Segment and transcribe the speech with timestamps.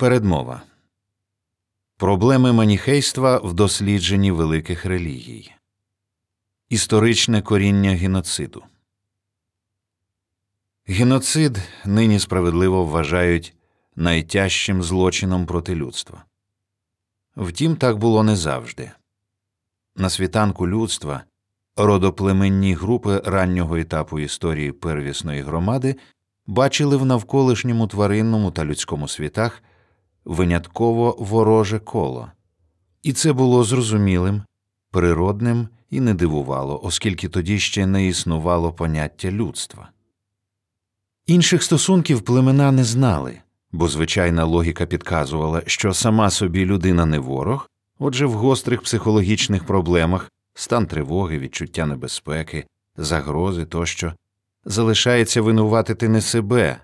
[0.00, 0.62] Передмова
[1.96, 5.52] Проблеми маніхейства в дослідженні великих релігій.
[6.68, 8.62] Історичне коріння геноциду.
[10.86, 13.54] Геноцид нині справедливо вважають
[13.96, 16.24] найтяжчим злочином проти людства.
[17.36, 18.90] Втім, так було не завжди.
[19.96, 21.24] На світанку людства
[21.76, 25.96] родоплеменні групи раннього етапу історії первісної громади
[26.46, 29.62] бачили в навколишньому тваринному та людському світах
[30.24, 32.32] винятково вороже коло,
[33.02, 34.42] і це було зрозумілим,
[34.90, 39.90] природним і не дивувало, оскільки тоді ще не існувало поняття людства.
[41.26, 43.38] Інших стосунків племена не знали,
[43.72, 50.30] бо звичайна логіка підказувала, що сама собі людина не ворог, отже, в гострих психологічних проблемах
[50.54, 52.66] стан тривоги, відчуття небезпеки,
[52.96, 54.12] загрози тощо
[54.64, 56.80] залишається винуватити не себе,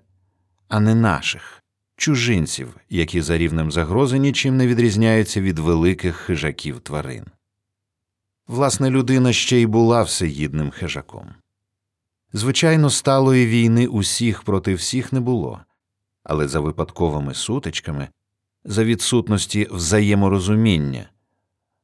[0.68, 1.62] а не наших
[1.96, 7.24] чужинців, які за рівнем загрози нічим не відрізняються від великих хижаків тварин.
[8.46, 11.34] Власне, людина ще й була всеїдним хижаком.
[12.32, 15.60] Звичайно, сталої війни усіх проти всіх не було,
[16.24, 18.08] але за випадковими сутичками,
[18.64, 21.10] за відсутності взаєморозуміння,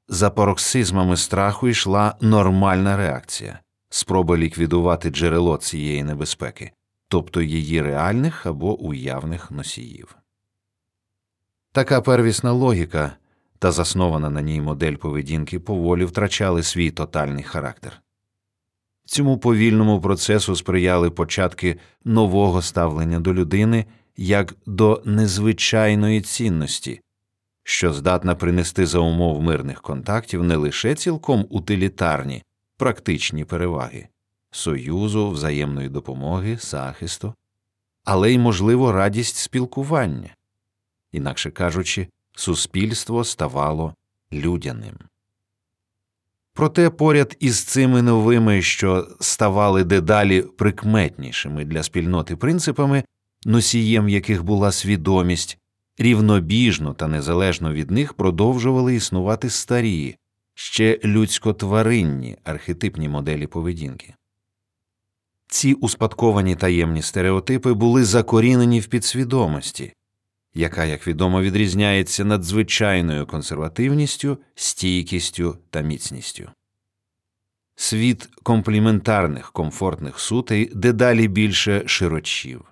[0.09, 3.61] за пароксизмами страху йшла нормальна реакція
[3.95, 6.73] спроба ліквідувати джерело цієї небезпеки,
[7.13, 10.17] тобто її реальних або уявних носіїв.
[11.73, 13.17] Така первісна логіка
[13.59, 18.03] та заснована на ній модель поведінки поволі втрачали свій тотальний характер.
[19.05, 27.01] Цьому повільному процесу сприяли початки нового ставлення до людини як до незвичайної цінності,
[27.63, 32.43] що здатна принести за умов мирних контактів не лише цілком утилітарні,
[32.77, 34.09] практичні переваги
[34.53, 37.35] союзу, взаємної допомоги, захисту,
[38.05, 40.35] але й, можливо, радість спілкування,
[41.13, 43.95] інакше кажучи, суспільство ставало
[44.33, 44.99] людяним.
[46.55, 53.05] Проте поряд із цими новими, що ставали дедалі прикметнішими для спільноти принципами,
[53.45, 55.59] носієм яких була свідомість,
[55.99, 60.17] рівнобіжно та незалежно від них продовжували існувати старі,
[60.55, 64.15] ще людсько-тваринні архетипні моделі поведінки.
[65.53, 69.93] Ці успадковані таємні стереотипи були закорінені в підсвідомості,
[70.55, 76.51] яка, як відомо, відрізняється надзвичайною консервативністю, стійкістю та міцністю.
[77.75, 82.65] Світ компліментарних комфортних сутей дедалі більше широчів,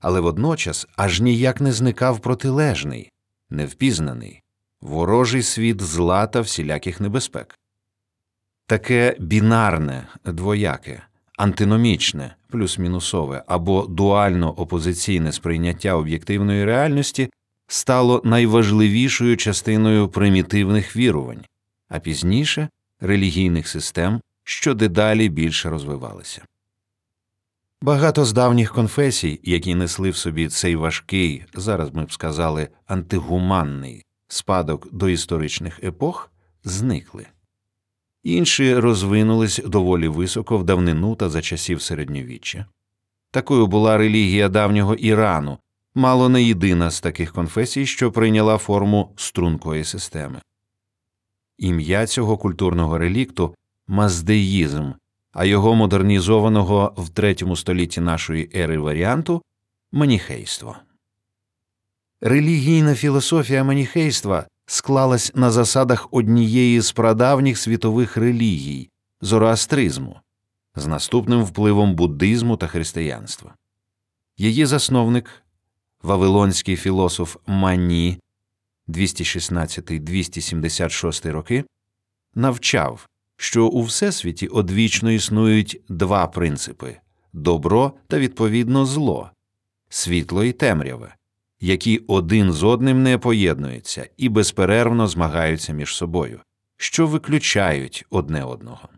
[0.00, 3.12] але водночас аж ніяк не зникав протилежний,
[3.50, 4.42] невпізнаний,
[4.80, 7.58] ворожий світ зла та всіляких небезпек.
[8.66, 11.02] Таке бінарне, двояке,
[11.36, 17.30] антиномічне, плюс-мінусове або дуально опозиційне сприйняття об'єктивної реальності
[17.66, 21.44] стало найважливішою частиною примітивних вірувань,
[21.88, 22.68] а пізніше
[23.00, 26.42] релігійних систем, що дедалі більше розвивалися.
[27.82, 34.04] Багато з давніх конфесій, які несли в собі цей важкий, зараз ми б сказали, антигуманний
[34.28, 36.32] спадок до історичних епох,
[36.64, 37.26] зникли.
[38.26, 42.66] Інші розвинулись доволі високо в давнину та за часів середньовіччя.
[43.30, 45.58] Такою була релігія давнього Ірану,
[45.94, 50.40] мало не єдина з таких конфесій, що прийняла форму стрункої системи.
[51.58, 53.54] Ім'я цього культурного релікту
[53.86, 54.90] маздеїзм,
[55.32, 59.42] а його модернізованого в третьому столітті нашої ери варіанту
[59.92, 60.76] маніхейство.
[62.20, 68.90] Релігійна філософія маніхейства склалась на засадах однієї з прадавніх світових релігій
[69.20, 70.20] зороастризму
[70.76, 73.54] з наступним впливом буддизму та християнства.
[74.36, 75.30] Її засновник,
[76.02, 78.18] вавилонський філософ Мані
[78.88, 81.64] 216-276 роки,
[82.34, 86.96] навчав, що у всесвіті одвічно існують два принципи
[87.32, 89.30] добро та відповідно зло,
[89.88, 91.14] світло і темряве
[91.60, 96.40] які один з одним не поєднуються і безперервно змагаються між собою,
[96.76, 98.88] що виключають одне одного.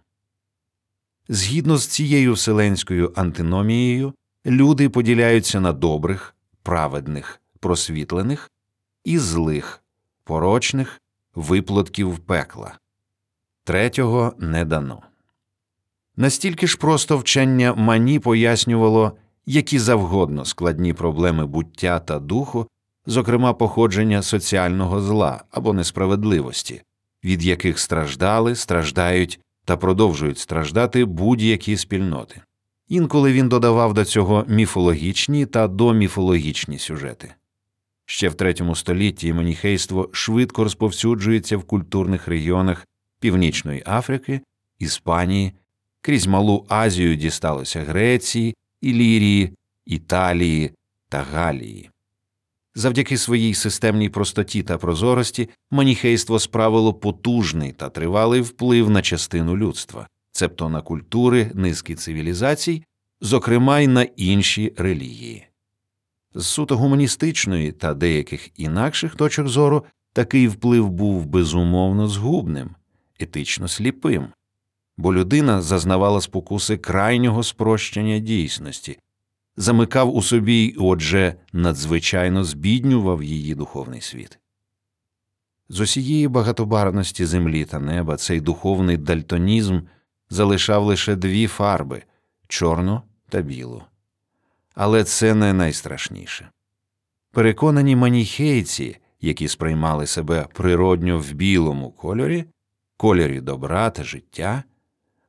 [1.29, 4.15] Згідно з цією вселенською антиномією,
[4.47, 8.51] люди поділяються на добрих, праведних, просвітлених
[9.05, 9.83] і злих,
[10.25, 11.01] порочних
[11.35, 12.79] виплотків пекла.
[13.65, 15.03] Третього не дано.
[16.17, 19.13] Настільки ж просто вчення мані пояснювало
[19.51, 22.67] які завгодно складні проблеми буття та духу,
[23.07, 26.83] зокрема походження соціального зла або несправедливості,
[27.25, 32.41] від яких страждали, страждають та продовжують страждати будь-які спільноти.
[32.89, 37.35] Інколи він додавав до цього міфологічні та доміфологічні сюжети.
[38.07, 42.87] Ще в третьому столітті маніхейство швидко розповсюджується в культурних регіонах
[43.21, 44.41] Північної Африки,
[44.79, 45.53] Іспанії,
[46.01, 49.55] крізь Малу Азію дісталося Греції, Ілірії,
[49.87, 50.71] Італії
[51.09, 51.91] та Галії.
[52.75, 60.09] Завдяки своїй системній простоті та прозорості маніхейство справило потужний та тривалий вплив на частину людства,
[60.33, 62.85] цебто на культури низки цивілізацій,
[63.21, 65.47] зокрема й на інші релігії.
[66.35, 72.71] З суто гуманістичної та деяких інакших точок зору такий вплив був безумовно згубним,
[73.19, 74.29] етично сліпим,
[74.99, 78.99] бо людина зазнавала спокуси крайнього спрощення дійсності,
[79.57, 84.39] замикав у собі й, отже, надзвичайно збіднював її духовний світ.
[85.69, 89.81] З усієї багатобарвності землі та неба цей духовний дальтонізм
[90.31, 92.03] залишав лише дві фарби
[92.49, 93.83] чорну та білу.
[94.75, 96.51] Але це не найстрашніше.
[97.33, 102.45] Переконані маніхейці, які сприймали себе природньо в білому кольорі,
[102.97, 104.65] кольорі добра та життя,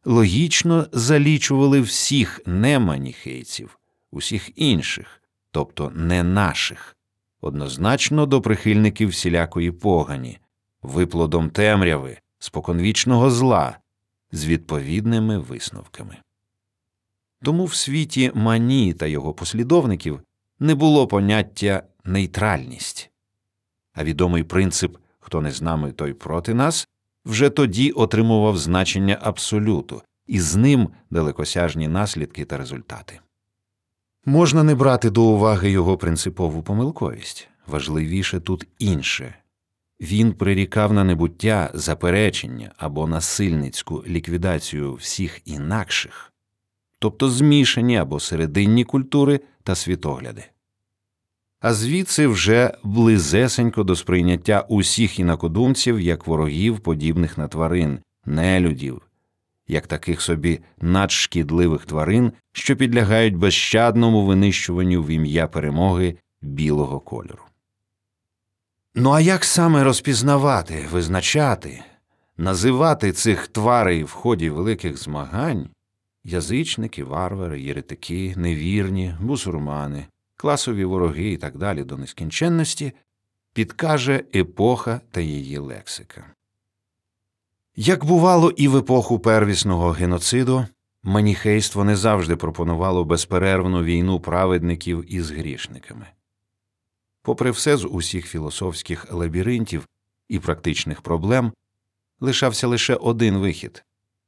[0.06, 3.80] логічно залічували всіх неманіхейців,
[4.12, 6.98] усіх інших, тобто не наших,
[7.42, 10.40] однозначно до прихильників всілякої погані,
[10.82, 13.80] виплодом темряви, споконвічного зла,
[14.32, 16.18] з відповідними висновками.
[17.44, 20.22] Тому в світі мані та його послідовників
[20.60, 23.12] не було поняття нейтральність,
[23.94, 26.88] а відомий принцип хто не з нами, той проти нас
[27.26, 33.20] вже тоді отримував значення абсолюту, і з ним далекосяжні наслідки та результати.
[34.26, 39.36] Можна не брати до уваги його принципову помилковість важливіше тут інше
[40.02, 46.34] він прирікав на небуття заперечення або насильницьку ліквідацію всіх інакших,
[47.00, 50.44] тобто змішані або серединні культури та світогляди.
[51.60, 59.02] А звідси вже близесенько до сприйняття усіх інакодумців як ворогів, подібних на тварин, нелюдів,
[59.68, 67.44] як таких собі надшкідливих тварин, що підлягають безщадному винищуванню в ім'я перемоги білого кольору.
[68.96, 71.84] Ну а як саме розпізнавати, визначати,
[72.38, 75.70] називати цих тварей в ході великих змагань
[76.24, 80.06] язичники, варвари, єретики, невірні, бусурмани,
[80.40, 82.94] класові вороги і так далі до нескінченності,
[83.54, 86.34] підкаже епоха та її лексика.
[87.76, 90.66] Як бувало і в епоху первісного геноциду,
[91.04, 96.08] маніхейство не завжди пропонувало безперервну війну праведників із грішниками.
[97.22, 99.88] Попри все з усіх філософських лабіринтів
[100.28, 101.54] і практичних проблем,
[102.20, 103.84] лишався лише один вихід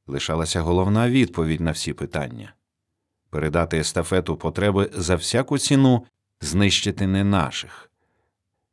[0.06, 2.54] лишалася головна відповідь на всі питання
[3.32, 6.06] передати естафету потреби за всяку ціну
[6.40, 7.90] знищити не наших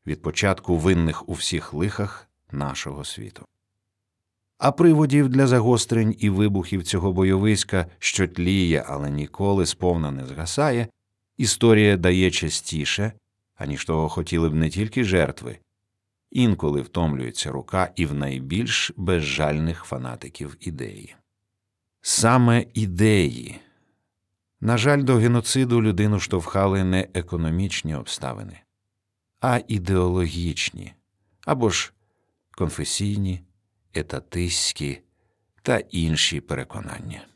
[0.07, 3.45] від початку винних у всіх лихах нашого світу.
[4.57, 10.87] А приводів для загострень і вибухів цього бойовиська, що тліє, але ніколи сповна не згасає,
[11.37, 13.13] історія дає частіше,
[13.55, 15.57] аніж того хотіли б не тільки жертви,
[16.31, 21.15] інколи втомлюється рука і в найбільш безжальних фанатиків ідеї.
[22.01, 23.59] Саме ідеї.
[24.61, 28.59] На жаль, до геноциду людину штовхали не економічні обставини,
[29.41, 30.93] а ідеологічні
[31.45, 31.93] або ж
[32.51, 33.41] конфесійні,
[33.93, 35.01] етатистські
[35.61, 37.28] та інші переконання.